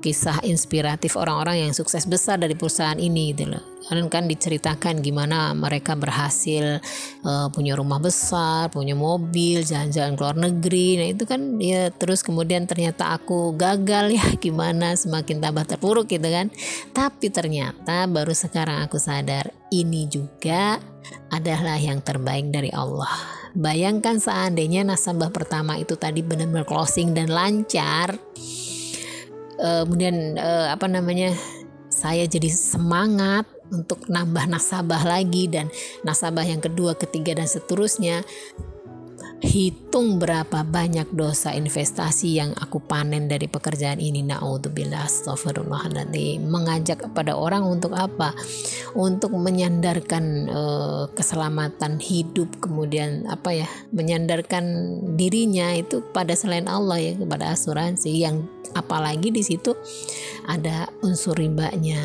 kisah 0.00 0.40
inspiratif 0.48 1.14
orang-orang 1.20 1.68
yang 1.68 1.72
sukses 1.76 2.08
besar 2.08 2.40
dari 2.40 2.56
perusahaan 2.56 2.96
ini 2.96 3.36
gitu 3.36 3.52
loh. 3.52 3.69
Kan 3.88 4.06
kan 4.12 4.24
diceritakan 4.28 5.00
gimana 5.00 5.56
mereka 5.56 5.96
berhasil 5.96 6.84
uh, 7.24 7.48
punya 7.48 7.78
rumah 7.78 7.96
besar, 7.96 8.68
punya 8.68 8.92
mobil, 8.92 9.64
jalan-jalan 9.64 10.14
ke 10.14 10.20
luar 10.20 10.36
negeri. 10.36 10.88
Nah, 11.00 11.08
itu 11.08 11.24
kan 11.24 11.56
ya 11.56 11.88
terus 11.88 12.20
kemudian 12.20 12.68
ternyata 12.68 13.16
aku 13.16 13.56
gagal 13.56 14.14
ya 14.14 14.26
gimana 14.44 14.92
semakin 14.98 15.40
tambah 15.40 15.64
terpuruk 15.64 16.10
gitu 16.12 16.28
kan. 16.28 16.52
Tapi 16.92 17.32
ternyata 17.32 18.04
baru 18.10 18.36
sekarang 18.36 18.84
aku 18.84 19.00
sadar 19.00 19.48
ini 19.72 20.06
juga 20.10 20.76
adalah 21.32 21.80
yang 21.80 22.04
terbaik 22.04 22.52
dari 22.52 22.68
Allah 22.70 23.40
Bayangkan 23.50 24.22
seandainya 24.22 24.86
nasabah 24.86 25.34
pertama 25.34 25.74
itu 25.74 25.98
tadi 25.98 26.22
benar-benar 26.22 26.62
closing 26.62 27.10
dan 27.18 27.34
lancar. 27.34 28.14
Uh, 29.58 29.82
kemudian 29.84 30.38
uh, 30.38 30.70
apa 30.70 30.86
namanya? 30.86 31.34
Saya 31.90 32.24
jadi 32.30 32.46
semangat 32.48 33.44
untuk 33.70 34.06
nambah 34.10 34.50
nasabah 34.50 35.02
lagi 35.06 35.46
dan 35.46 35.70
nasabah 36.02 36.44
yang 36.44 36.60
kedua, 36.60 36.98
ketiga 36.98 37.38
dan 37.38 37.46
seterusnya 37.46 38.22
hitung 39.40 40.20
berapa 40.20 40.68
banyak 40.68 41.16
dosa 41.16 41.56
investasi 41.56 42.36
yang 42.36 42.52
aku 42.60 42.76
panen 42.84 43.24
dari 43.24 43.48
pekerjaan 43.48 43.96
ini. 43.96 44.20
Naudzubillah 44.20 45.08
astagfirullahaladzim 45.08 46.44
mengajak 46.44 47.08
kepada 47.08 47.32
orang 47.32 47.64
untuk 47.64 47.96
apa? 47.96 48.36
Untuk 48.92 49.32
menyandarkan 49.32 50.24
uh, 50.52 51.04
keselamatan 51.16 51.96
hidup 52.04 52.60
kemudian 52.60 53.24
apa 53.32 53.64
ya 53.64 53.68
menyandarkan 53.96 54.64
dirinya 55.16 55.72
itu 55.72 56.04
pada 56.12 56.36
selain 56.36 56.68
Allah 56.68 57.00
ya 57.00 57.12
kepada 57.16 57.56
asuransi 57.56 58.12
yang 58.12 58.44
apalagi 58.76 59.32
di 59.32 59.42
situ 59.42 59.72
ada 60.46 60.86
unsur 61.02 61.34
ribanya 61.34 61.98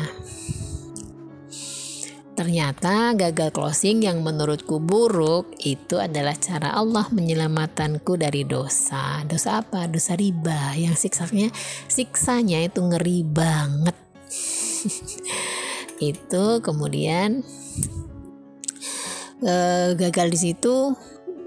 Ternyata 2.36 3.16
gagal 3.16 3.48
closing 3.48 4.04
yang 4.04 4.20
menurutku 4.20 4.76
buruk 4.76 5.56
itu 5.64 5.96
adalah 5.96 6.36
cara 6.36 6.76
Allah 6.76 7.08
menyelamatkanku 7.08 8.20
dari 8.20 8.44
dosa. 8.44 9.24
Dosa 9.24 9.64
apa? 9.64 9.88
Dosa 9.88 10.12
riba 10.12 10.76
yang 10.76 10.92
siksanya 10.92 11.48
siksanya 11.88 12.60
itu 12.60 12.84
ngeri 12.84 13.24
banget. 13.24 13.96
itu 16.12 16.44
kemudian 16.60 17.40
uh, 19.40 19.96
gagal 19.96 20.28
di 20.28 20.38
situ 20.38 20.92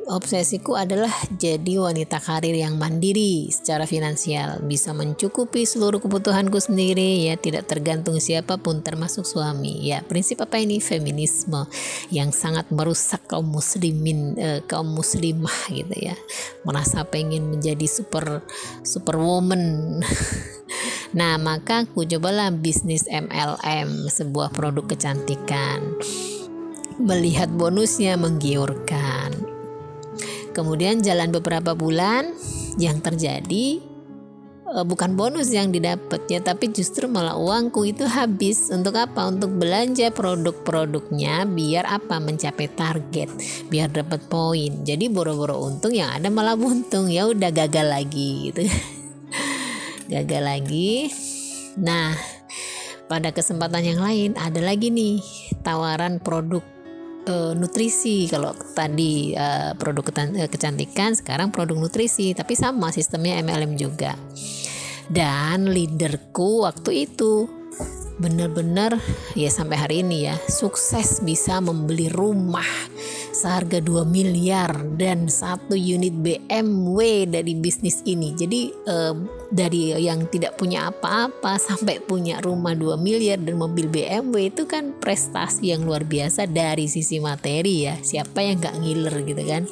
Obsesiku 0.09 0.73
adalah 0.73 1.13
jadi 1.37 1.77
wanita 1.77 2.17
karir 2.17 2.57
yang 2.57 2.81
mandiri 2.81 3.45
secara 3.53 3.85
finansial, 3.85 4.57
bisa 4.65 4.89
mencukupi 4.89 5.69
seluruh 5.69 6.01
kebutuhanku 6.01 6.57
sendiri 6.57 7.29
ya, 7.29 7.37
tidak 7.37 7.69
tergantung 7.69 8.17
siapa 8.17 8.57
pun 8.57 8.81
termasuk 8.81 9.21
suami. 9.21 9.85
Ya, 9.85 10.01
prinsip 10.01 10.41
apa 10.41 10.57
ini? 10.57 10.81
Feminisme 10.81 11.69
yang 12.09 12.33
sangat 12.33 12.73
merusak 12.73 13.29
kaum 13.29 13.53
muslimin 13.53 14.33
eh, 14.41 14.65
kaum 14.65 14.97
muslimah 14.97 15.69
gitu 15.69 15.93
ya. 15.93 16.17
Merasa 16.65 17.05
pengen 17.05 17.53
menjadi 17.53 17.85
super 17.85 18.41
superwoman. 18.81 20.01
nah, 21.21 21.37
maka 21.37 21.85
aku 21.85 22.09
cobalah 22.09 22.49
bisnis 22.49 23.05
MLM, 23.05 24.09
sebuah 24.09 24.57
produk 24.57 24.89
kecantikan. 24.89 25.85
Melihat 26.97 27.53
bonusnya 27.53 28.17
menggiurkan 28.17 29.38
Kemudian 30.59 30.99
jalan 30.99 31.31
beberapa 31.31 31.71
bulan 31.71 32.35
yang 32.75 32.99
terjadi 32.99 33.79
uh, 34.75 34.83
bukan 34.83 35.15
bonus 35.15 35.49
yang 35.55 35.71
didapatnya 35.71 36.43
tapi 36.43 36.67
justru 36.75 37.07
malah 37.07 37.39
uangku 37.39 37.87
itu 37.87 38.03
habis. 38.03 38.67
Untuk 38.67 38.99
apa? 38.99 39.31
Untuk 39.31 39.55
belanja 39.55 40.11
produk-produknya 40.11 41.47
biar 41.47 41.87
apa? 41.87 42.19
Mencapai 42.19 42.67
target 42.75 43.31
biar 43.71 43.87
dapat 43.87 44.27
poin. 44.27 44.83
Jadi 44.83 45.07
boro-boro 45.07 45.63
untung 45.63 45.95
yang 45.95 46.11
ada 46.11 46.27
malah 46.27 46.59
buntung. 46.59 47.07
Ya 47.07 47.23
udah 47.23 47.55
gagal 47.55 47.87
lagi 47.87 48.51
gitu. 48.51 48.67
Gagal 50.13 50.43
lagi. 50.43 51.07
Nah 51.79 52.11
pada 53.07 53.31
kesempatan 53.31 53.81
yang 53.95 54.03
lain 54.03 54.35
ada 54.35 54.61
lagi 54.61 54.91
nih 54.93 55.23
tawaran 55.63 56.21
produk 56.21 56.61
uh, 57.27 57.51
nutrisi. 57.57 58.29
Kalau 58.29 58.55
tadi 58.77 59.33
uh, 59.33 59.75
produk 59.75 60.07
eh, 60.37 60.47
kecantikan 60.47 61.17
sekarang 61.17 61.51
produk 61.51 61.75
nutrisi. 61.75 62.31
Tapi 62.31 62.53
sama 62.55 62.93
sistemnya 62.93 63.41
MLM 63.41 63.75
juga. 63.75 64.15
Dan 65.09 65.73
leaderku 65.73 66.63
waktu 66.69 67.09
itu 67.09 67.49
benar-benar 68.19 68.99
ya 69.31 69.47
sampai 69.47 69.79
hari 69.79 69.95
ini 70.03 70.27
ya 70.27 70.35
sukses 70.51 71.23
bisa 71.23 71.63
membeli 71.63 72.11
rumah 72.11 72.67
seharga 73.31 73.79
2 73.79 74.03
miliar 74.03 74.75
dan 74.99 75.31
satu 75.31 75.71
unit 75.71 76.11
BMW 76.19 77.23
dari 77.31 77.55
bisnis 77.55 78.03
ini. 78.03 78.35
Jadi 78.35 78.61
eh, 78.75 79.15
dari 79.49 79.97
yang 79.97 80.29
tidak 80.29 80.55
punya 80.55 80.93
apa-apa 80.93 81.57
sampai 81.57 81.99
punya 82.01 82.37
rumah 82.39 82.77
2 82.77 82.95
miliar 83.01 83.41
dan 83.41 83.57
mobil 83.57 83.89
BMW 83.89 84.53
itu 84.53 84.69
kan 84.69 84.93
prestasi 84.97 85.73
yang 85.73 85.83
luar 85.83 86.05
biasa 86.05 86.45
dari 86.45 86.85
sisi 86.85 87.17
materi 87.17 87.89
ya. 87.89 87.97
Siapa 87.97 88.39
yang 88.45 88.61
nggak 88.61 88.77
ngiler 88.79 89.15
gitu 89.25 89.43
kan. 89.45 89.63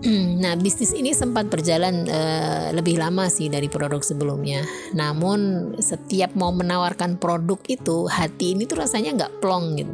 Nah, 0.40 0.56
bisnis 0.56 0.96
ini 0.96 1.12
sempat 1.12 1.52
berjalan 1.52 2.08
uh, 2.08 2.72
lebih 2.72 2.96
lama 2.96 3.28
sih 3.28 3.52
dari 3.52 3.68
produk 3.68 4.00
sebelumnya. 4.00 4.64
Namun, 4.96 5.72
setiap 5.76 6.32
mau 6.32 6.48
menawarkan 6.48 7.20
produk 7.20 7.60
itu, 7.68 8.08
hati 8.08 8.56
ini 8.56 8.64
tuh 8.64 8.80
rasanya 8.80 9.12
nggak 9.20 9.44
plong 9.44 9.76
gitu. 9.76 9.92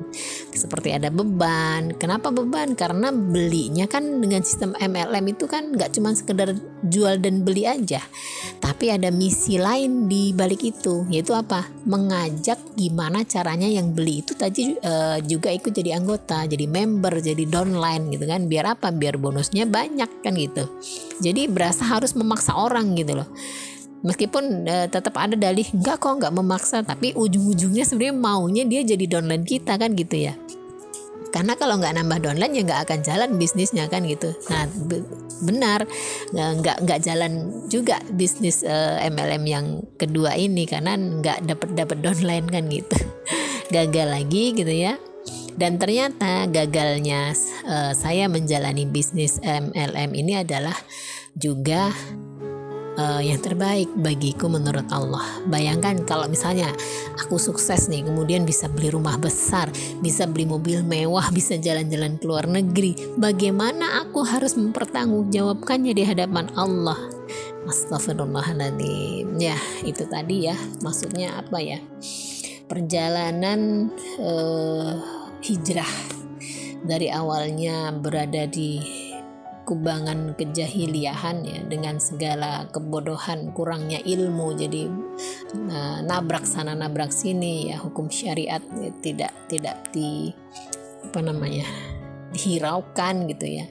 Seperti 0.54 0.94
ada 0.94 1.10
beban. 1.10 1.90
Kenapa 1.98 2.30
beban? 2.30 2.78
Karena 2.78 3.10
belinya 3.10 3.90
kan 3.90 4.22
dengan 4.22 4.46
sistem 4.46 4.78
MLM 4.78 5.34
itu 5.34 5.50
kan 5.50 5.74
nggak 5.74 5.98
cuma 5.98 6.14
sekedar 6.14 6.54
jual 6.86 7.18
dan 7.18 7.42
beli 7.42 7.66
aja, 7.66 7.98
tapi 8.62 8.85
ada 8.90 9.08
misi 9.14 9.56
lain 9.56 10.10
di 10.10 10.30
balik 10.36 10.62
itu, 10.62 11.06
yaitu 11.10 11.32
apa? 11.32 11.66
Mengajak 11.86 12.58
gimana 12.74 13.22
caranya 13.22 13.66
yang 13.66 13.94
beli 13.94 14.22
itu 14.24 14.32
tadi 14.34 14.74
uh, 14.80 15.18
juga 15.22 15.52
ikut 15.52 15.70
jadi 15.70 15.98
anggota, 15.98 16.44
jadi 16.46 16.66
member, 16.66 17.18
jadi 17.22 17.44
downline 17.46 18.10
gitu 18.10 18.24
kan. 18.26 18.46
Biar 18.50 18.76
apa? 18.76 18.90
Biar 18.90 19.16
bonusnya 19.18 19.66
banyak 19.66 20.22
kan 20.22 20.32
gitu 20.34 20.64
jadi 21.20 21.48
berasa 21.48 21.86
harus 21.86 22.12
memaksa 22.12 22.52
orang 22.56 22.96
gitu 22.96 23.16
loh 23.16 23.28
meskipun 24.04 24.68
uh, 24.68 24.86
tetap 24.86 25.16
ada 25.16 25.34
dalih 25.34 25.66
enggak 25.72 25.98
kok 25.98 26.20
enggak 26.20 26.34
memaksa 26.34 26.84
tapi 26.84 27.16
ujung-ujungnya 27.16 27.82
sebenarnya 27.82 28.16
maunya 28.16 28.62
dia 28.68 28.84
jadi 28.84 29.04
downline 29.18 29.46
kita 29.46 29.74
kan 29.80 29.96
gitu 29.96 30.30
ya 30.30 30.34
karena 31.36 31.52
kalau 31.60 31.76
nggak 31.76 32.00
nambah 32.00 32.24
downline 32.24 32.56
ya 32.56 32.64
nggak 32.64 32.88
akan 32.88 32.98
jalan 33.04 33.30
bisnisnya 33.36 33.92
kan 33.92 34.08
gitu. 34.08 34.32
Nah 34.48 34.64
benar. 35.44 35.84
Nggak 36.32 36.76
nggak 36.80 37.00
jalan 37.04 37.52
juga 37.68 38.00
bisnis 38.08 38.64
uh, 38.64 38.96
eh, 39.04 39.12
MLM 39.12 39.44
yang 39.44 39.66
kedua 40.00 40.32
ini 40.32 40.64
karena 40.64 40.96
nggak 40.96 41.44
dapat 41.44 41.68
dapat 41.76 41.98
downline 42.00 42.48
kan 42.48 42.64
gitu. 42.72 42.96
Gagal 43.76 44.08
lagi 44.16 44.56
gitu 44.56 44.72
ya. 44.72 44.96
Dan 45.60 45.76
ternyata 45.76 46.48
gagalnya 46.48 47.36
uh, 47.68 47.92
saya 47.92 48.32
menjalani 48.32 48.88
bisnis 48.88 49.36
MLM 49.44 50.16
ini 50.16 50.40
adalah 50.40 50.76
juga 51.36 51.92
uh, 52.96 53.22
yang 53.22 53.38
terbaik 53.40 53.92
bagiku 53.94 54.48
menurut 54.50 54.88
Allah. 54.90 55.24
Bayangkan 55.46 56.02
kalau 56.04 56.26
misalnya 56.26 56.72
aku 57.20 57.36
sukses 57.38 57.86
nih, 57.88 58.02
kemudian 58.02 58.42
bisa 58.48 58.66
beli 58.66 58.90
rumah 58.90 59.20
besar, 59.20 59.70
bisa 60.00 60.24
beli 60.26 60.48
mobil 60.48 60.82
mewah, 60.82 61.28
bisa 61.30 61.54
jalan-jalan 61.56 62.16
ke 62.18 62.24
luar 62.26 62.48
negeri. 62.48 62.96
Bagaimana 63.16 64.02
aku 64.04 64.24
harus 64.24 64.56
mempertanggungjawabkannya 64.58 65.92
di 65.92 66.02
hadapan 66.02 66.50
Allah? 66.56 66.98
Astagfirullahaladzim. 67.66 69.36
Ya, 69.42 69.58
itu 69.82 70.06
tadi 70.06 70.46
ya. 70.46 70.56
Maksudnya 70.80 71.38
apa 71.38 71.58
ya? 71.58 71.82
Perjalanan 72.66 73.90
uh, 74.18 74.94
hijrah 75.42 75.90
dari 76.86 77.10
awalnya 77.10 77.90
berada 77.90 78.46
di 78.46 78.95
kubangan 79.66 80.38
kejahiliahan 80.38 81.36
ya 81.42 81.60
dengan 81.66 81.98
segala 81.98 82.70
kebodohan 82.70 83.50
kurangnya 83.50 83.98
ilmu. 84.00 84.54
Jadi 84.54 84.86
nah, 85.66 86.00
nabrak 86.06 86.46
sana 86.46 86.78
nabrak 86.78 87.10
sini 87.10 87.74
ya 87.74 87.82
hukum 87.82 88.06
syariat 88.06 88.62
ya, 88.62 88.90
tidak 89.02 89.32
tidak 89.50 89.76
di 89.90 90.30
apa 91.10 91.18
namanya 91.18 91.66
dihiraukan 92.30 93.26
gitu 93.26 93.46
ya. 93.60 93.66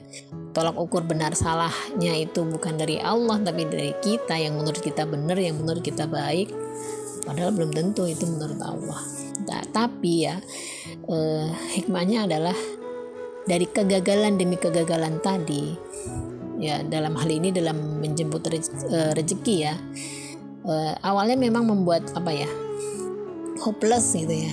Tolak 0.52 0.76
ukur 0.76 1.04
benar 1.08 1.32
salahnya 1.32 2.12
itu 2.16 2.44
bukan 2.44 2.76
dari 2.76 3.00
Allah 3.00 3.40
tapi 3.40 3.64
dari 3.64 3.96
kita 4.04 4.36
yang 4.36 4.60
menurut 4.60 4.84
kita 4.84 5.08
benar 5.08 5.40
yang 5.40 5.56
menurut 5.56 5.80
kita 5.80 6.04
baik. 6.04 6.52
Padahal 7.24 7.50
belum 7.56 7.74
tentu 7.74 8.06
itu 8.06 8.22
menurut 8.28 8.60
Allah. 8.62 9.00
Nah, 9.48 9.62
tapi 9.72 10.28
ya 10.28 10.38
eh, 11.08 11.48
hikmahnya 11.76 12.28
adalah 12.28 12.56
dari 13.46 13.66
kegagalan 13.70 14.36
demi 14.36 14.58
kegagalan 14.58 15.22
tadi. 15.22 15.72
Ya 16.58 16.82
dalam 16.82 17.14
hal 17.14 17.30
ini 17.30 17.54
dalam 17.54 18.02
menjemput 18.02 18.50
eh, 18.50 19.12
rezeki 19.14 19.56
ya. 19.62 19.74
Eh, 20.66 20.94
awalnya 21.06 21.38
memang 21.38 21.64
membuat 21.70 22.10
apa 22.18 22.34
ya 22.34 22.50
hopeless 23.62 24.12
gitu 24.18 24.34
ya. 24.34 24.52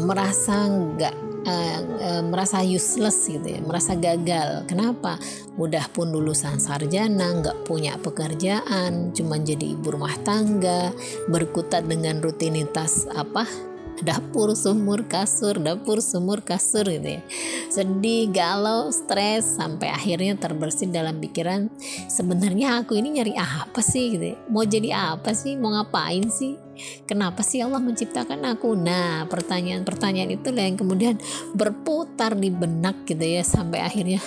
Merasa 0.00 0.66
nggak 0.66 1.30
uh, 1.46 1.80
uh, 2.00 2.22
merasa 2.24 2.60
useless 2.64 3.28
gitu 3.28 3.44
ya 3.44 3.60
merasa 3.62 3.96
gagal. 3.96 4.64
Kenapa? 4.66 5.16
Udah 5.56 5.86
pun 5.92 6.12
lulusan 6.12 6.58
sarjana 6.60 7.40
nggak 7.40 7.68
punya 7.68 7.96
pekerjaan 8.00 9.12
cuma 9.12 9.36
jadi 9.40 9.76
ibu 9.76 9.92
rumah 9.94 10.16
tangga 10.24 10.92
berkutat 11.28 11.84
dengan 11.84 12.20
rutinitas 12.24 13.08
apa 13.12 13.69
dapur 14.02 14.52
sumur 14.56 15.04
kasur 15.06 15.60
dapur 15.60 16.00
sumur 16.00 16.40
kasur 16.44 16.88
gitu 16.88 17.18
ya. 17.18 17.22
Sedih 17.70 18.32
galau 18.32 18.90
stres 18.90 19.56
sampai 19.56 19.92
akhirnya 19.92 20.36
terbersih 20.36 20.90
dalam 20.90 21.20
pikiran 21.20 21.70
sebenarnya 22.08 22.82
aku 22.82 22.96
ini 22.98 23.20
nyari 23.20 23.34
apa 23.36 23.80
sih? 23.84 24.16
gitu 24.16 24.34
ya? 24.34 24.36
mau 24.48 24.64
jadi 24.64 25.14
apa 25.16 25.30
sih? 25.36 25.54
Mau 25.54 25.70
ngapain 25.72 26.26
sih? 26.32 26.56
Kenapa 27.04 27.44
sih 27.44 27.60
Allah 27.60 27.80
menciptakan 27.80 28.40
aku? 28.56 28.72
Nah 28.72 29.28
pertanyaan-pertanyaan 29.28 30.32
itu 30.32 30.48
yang 30.52 30.80
kemudian 30.80 31.20
berputar 31.52 32.32
di 32.36 32.48
benak 32.48 33.04
gitu 33.04 33.20
ya 33.20 33.44
sampai 33.44 33.84
akhirnya 33.84 34.20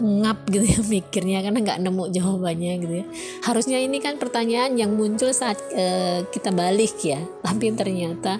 ngap 0.00 0.48
gitu 0.50 0.64
ya 0.64 0.80
mikirnya 1.00 1.38
karena 1.44 1.58
nggak 1.62 1.80
nemu 1.82 2.04
jawabannya 2.12 2.72
gitu 2.82 2.94
ya. 3.02 3.06
Harusnya 3.44 3.78
ini 3.80 3.98
kan 4.00 4.16
pertanyaan 4.16 4.76
yang 4.76 4.94
muncul 4.94 5.32
saat 5.32 5.58
uh, 5.74 6.24
kita 6.28 6.52
balik 6.52 6.96
ya. 7.02 7.20
Tapi 7.42 7.72
ternyata 7.72 8.38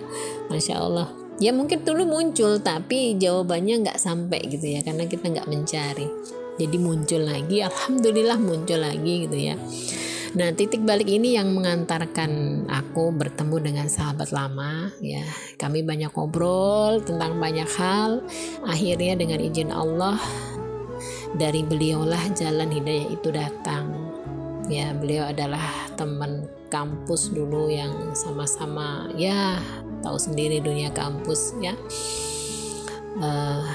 masya 0.49 0.81
Allah. 0.81 1.09
Ya 1.37 1.53
mungkin 1.53 1.85
dulu 1.85 2.09
muncul 2.09 2.65
tapi 2.65 3.21
jawabannya 3.21 3.85
nggak 3.85 4.01
sampai 4.01 4.41
gitu 4.49 4.73
ya 4.73 4.81
karena 4.81 5.05
kita 5.05 5.29
nggak 5.29 5.49
mencari. 5.49 6.09
Jadi 6.57 6.77
muncul 6.81 7.21
lagi 7.21 7.61
alhamdulillah 7.61 8.41
muncul 8.41 8.81
lagi 8.81 9.29
gitu 9.29 9.37
ya. 9.37 9.55
Nah, 10.37 10.53
titik 10.53 10.85
balik 10.85 11.09
ini 11.09 11.33
yang 11.33 11.57
mengantarkan 11.57 12.65
aku 12.69 13.09
bertemu 13.09 13.57
dengan 13.57 13.89
sahabat 13.89 14.37
lama 14.37 14.93
ya. 15.01 15.25
Kami 15.57 15.81
banyak 15.81 16.13
ngobrol 16.13 17.01
tentang 17.01 17.41
banyak 17.41 17.65
hal. 17.81 18.21
Akhirnya 18.69 19.17
dengan 19.17 19.41
izin 19.41 19.73
Allah 19.73 20.21
dari 21.35 21.67
beliaulah 21.67 22.31
jalan 22.39 22.71
hidayah 22.71 23.07
itu 23.11 23.29
datang 23.35 23.91
ya 24.71 24.95
beliau 24.95 25.27
adalah 25.31 25.63
teman 25.99 26.47
kampus 26.71 27.31
dulu 27.31 27.71
yang 27.71 28.15
sama-sama 28.15 29.11
ya 29.15 29.59
tahu 30.03 30.19
sendiri 30.19 30.63
dunia 30.63 30.91
kampus 30.91 31.55
ya 31.63 31.75
uh, 33.23 33.67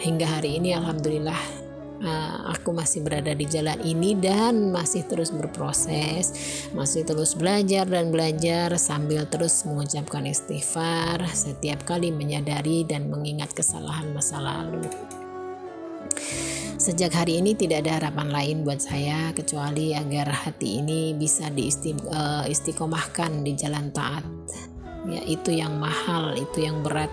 hingga 0.00 0.26
hari 0.26 0.56
ini 0.60 0.72
alhamdulillah 0.72 1.62
uh, 2.02 2.52
aku 2.52 2.74
masih 2.74 3.04
berada 3.04 3.32
di 3.32 3.46
jalan 3.46 3.78
ini 3.82 4.18
dan 4.18 4.74
masih 4.74 5.06
terus 5.06 5.30
berproses, 5.30 6.34
masih 6.74 7.06
terus 7.06 7.38
belajar 7.38 7.86
dan 7.86 8.10
belajar 8.10 8.74
sambil 8.76 9.24
terus 9.30 9.62
mengucapkan 9.62 10.26
istighfar 10.26 11.22
setiap 11.30 11.82
kali 11.86 12.10
menyadari 12.10 12.82
dan 12.82 13.08
mengingat 13.08 13.54
kesalahan 13.54 14.10
masa 14.10 14.42
lalu. 14.42 14.82
Sejak 16.82 17.14
hari 17.14 17.38
ini 17.38 17.54
tidak 17.54 17.86
ada 17.86 18.02
harapan 18.02 18.34
lain 18.34 18.56
buat 18.66 18.82
saya 18.82 19.30
kecuali 19.38 19.94
agar 19.94 20.34
hati 20.34 20.82
ini 20.82 21.14
bisa 21.14 21.46
diistiqomahkan 21.46 23.30
eh, 23.38 23.42
di 23.46 23.52
jalan 23.54 23.94
taat. 23.94 24.26
Ya, 25.06 25.22
itu 25.22 25.54
yang 25.54 25.78
mahal, 25.78 26.34
itu 26.34 26.66
yang 26.66 26.82
berat. 26.82 27.06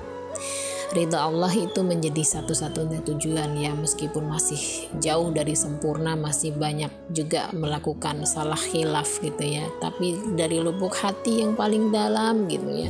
Ridha 0.90 1.22
Allah 1.22 1.54
itu 1.54 1.86
menjadi 1.86 2.18
satu-satunya 2.18 3.06
tujuan 3.06 3.62
ya 3.62 3.78
meskipun 3.78 4.26
masih 4.26 4.90
jauh 4.98 5.30
dari 5.30 5.54
sempurna 5.54 6.18
masih 6.18 6.58
banyak 6.58 6.90
juga 7.14 7.54
melakukan 7.54 8.26
salah 8.26 8.58
hilaf 8.58 9.22
gitu 9.22 9.46
ya 9.46 9.70
tapi 9.78 10.18
dari 10.34 10.58
lubuk 10.58 10.98
hati 10.98 11.46
yang 11.46 11.54
paling 11.54 11.94
dalam 11.94 12.50
gitu 12.50 12.90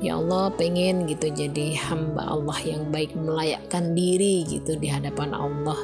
ya 0.00 0.16
Allah 0.16 0.48
pengen 0.56 1.04
gitu 1.04 1.28
jadi 1.28 1.76
hamba 1.76 2.24
Allah 2.24 2.56
yang 2.64 2.88
baik 2.88 3.12
melayakkan 3.12 3.92
diri 3.92 4.48
gitu 4.48 4.80
di 4.80 4.88
hadapan 4.88 5.36
Allah. 5.36 5.76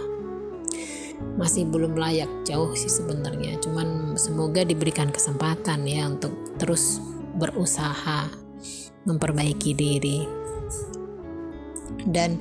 Masih 1.36 1.68
belum 1.68 1.96
layak 1.96 2.28
jauh 2.48 2.72
sih 2.76 2.92
sebenarnya 2.92 3.56
cuman 3.60 4.16
semoga 4.16 4.64
diberikan 4.64 5.12
kesempatan 5.12 5.84
ya 5.84 6.08
untuk 6.08 6.32
terus 6.56 7.00
berusaha 7.36 8.32
memperbaiki 9.04 9.76
diri. 9.76 10.24
Dan 12.06 12.38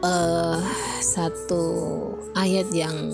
uh, 0.00 0.62
satu 1.00 1.64
ayat 2.36 2.72
yang 2.72 3.12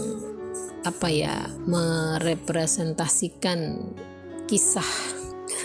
apa 0.86 1.10
ya 1.10 1.50
merepresentasikan 1.66 3.90
kisah 4.46 4.86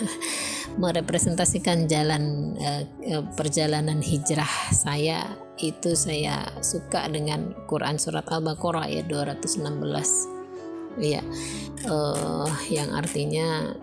merepresentasikan 0.78 1.88
jalan 1.88 2.54
uh, 2.56 2.84
perjalanan 3.36 4.00
hijrah 4.00 4.48
saya 4.72 5.36
itu 5.60 5.92
saya 5.92 6.48
suka 6.64 7.06
dengan 7.12 7.52
Quran 7.68 8.00
surat 8.00 8.24
Al-Baqarah 8.28 8.88
ayat 8.88 9.06
216 9.08 9.60
ya 11.00 11.24
uh, 11.88 12.50
yang 12.68 12.92
artinya 12.92 13.76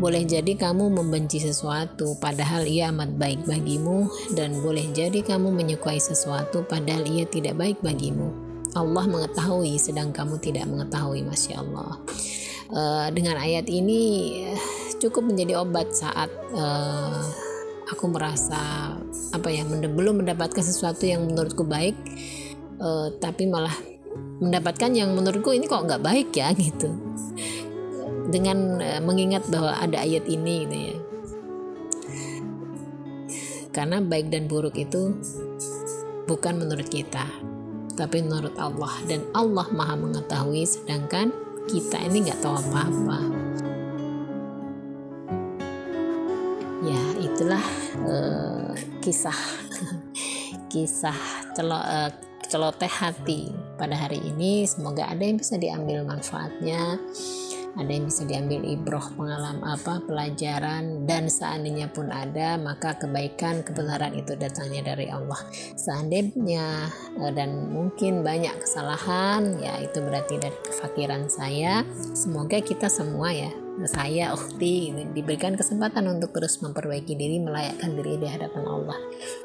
boleh 0.00 0.22
jadi 0.24 0.56
kamu 0.56 0.88
membenci 0.96 1.42
sesuatu 1.42 2.16
padahal 2.22 2.64
ia 2.64 2.88
amat 2.88 3.20
baik 3.20 3.44
bagimu 3.44 4.06
dan 4.32 4.56
boleh 4.62 4.88
jadi 4.94 5.20
kamu 5.20 5.50
menyukai 5.50 5.98
sesuatu 5.98 6.62
padahal 6.64 7.04
ia 7.04 7.26
tidak 7.26 7.58
baik 7.58 7.82
bagimu. 7.82 8.32
Allah 8.78 9.02
mengetahui 9.02 9.74
sedang 9.82 10.14
kamu 10.14 10.38
tidak 10.38 10.70
mengetahui, 10.70 11.26
masya 11.26 11.58
Allah. 11.58 11.98
Uh, 12.70 13.10
dengan 13.10 13.34
ayat 13.34 13.66
ini 13.66 14.30
cukup 15.02 15.26
menjadi 15.26 15.58
obat 15.58 15.90
saat 15.90 16.30
uh, 16.54 17.18
aku 17.90 18.06
merasa 18.06 18.94
apa 19.34 19.48
ya 19.50 19.66
belum 19.66 20.22
mendapatkan 20.22 20.62
sesuatu 20.62 21.02
yang 21.02 21.26
menurutku 21.26 21.66
baik, 21.66 21.98
uh, 22.78 23.10
tapi 23.18 23.50
malah 23.50 23.74
mendapatkan 24.38 24.94
yang 24.94 25.10
menurutku 25.18 25.50
ini 25.50 25.66
kok 25.66 25.82
nggak 25.82 25.98
baik 25.98 26.30
ya 26.30 26.54
gitu. 26.70 26.94
Dengan 28.30 28.78
uh, 28.78 29.02
mengingat 29.02 29.50
bahwa 29.50 29.74
ada 29.74 30.06
ayat 30.06 30.30
ini 30.30 30.54
gitu 30.62 30.76
ya. 30.78 30.96
Karena 33.74 33.98
baik 33.98 34.30
dan 34.30 34.46
buruk 34.46 34.78
itu 34.78 35.18
bukan 36.30 36.62
menurut 36.62 36.86
kita 36.86 37.26
tapi 37.98 38.22
menurut 38.24 38.54
Allah. 38.56 38.94
Dan 39.04 39.26
Allah 39.36 39.66
maha 39.74 39.98
mengetahui 39.98 40.64
sedangkan 40.64 41.49
kita 41.70 42.02
ini 42.02 42.26
nggak 42.26 42.42
tahu 42.42 42.58
apa-apa. 42.58 43.18
Ya 46.82 47.02
itulah 47.22 47.64
uh, 48.10 48.74
kisah 48.98 49.38
kisah 50.72 51.14
celo, 51.54 51.78
uh, 51.78 52.10
celoteh 52.50 52.90
hati 52.90 53.54
pada 53.78 53.94
hari 53.94 54.18
ini. 54.18 54.66
Semoga 54.66 55.06
ada 55.06 55.22
yang 55.22 55.38
bisa 55.38 55.54
diambil 55.54 56.02
manfaatnya 56.02 56.98
ada 57.78 57.90
yang 57.90 58.10
bisa 58.10 58.26
diambil 58.26 58.66
ibroh 58.66 59.06
pengalaman 59.14 59.62
apa 59.62 60.02
pelajaran 60.02 61.06
dan 61.06 61.30
seandainya 61.30 61.86
pun 61.90 62.10
ada 62.10 62.58
maka 62.58 62.98
kebaikan 62.98 63.62
kebenaran 63.62 64.14
itu 64.18 64.34
datangnya 64.34 64.94
dari 64.94 65.06
Allah. 65.06 65.38
Seandainya 65.78 66.90
eh, 67.22 67.32
dan 67.34 67.70
mungkin 67.70 68.26
banyak 68.26 68.58
kesalahan 68.58 69.62
ya 69.62 69.78
itu 69.78 70.02
berarti 70.02 70.42
dari 70.42 70.58
kefakiran 70.66 71.30
saya. 71.30 71.86
Semoga 72.16 72.58
kita 72.58 72.90
semua 72.90 73.30
ya 73.30 73.69
saya 73.88 74.34
Ukti 74.34 74.92
diberikan 75.16 75.56
kesempatan 75.56 76.08
untuk 76.10 76.36
terus 76.36 76.60
memperbaiki 76.60 77.16
diri 77.16 77.40
melayakkan 77.40 77.96
diri 77.96 78.20
di 78.20 78.28
hadapan 78.28 78.64
Allah 78.66 78.98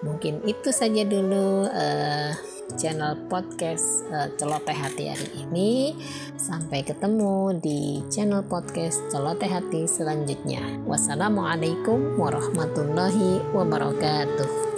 mungkin 0.04 0.44
itu 0.44 0.74
saja 0.74 1.08
dulu 1.08 1.68
uh, 1.70 2.32
channel 2.74 3.14
podcast 3.30 4.02
uh, 4.10 4.26
Celoteh 4.42 4.74
Hati 4.74 5.06
hari 5.14 5.30
ini. 5.46 5.94
Sampai 6.36 6.82
ketemu 6.82 7.54
di 7.62 8.02
channel 8.10 8.42
podcast 8.42 9.06
Celoteh 9.14 9.50
Hati 9.50 9.86
selanjutnya. 9.86 10.62
Wassalamualaikum 10.90 12.18
warahmatullahi 12.18 13.46
wabarakatuh. 13.54 14.75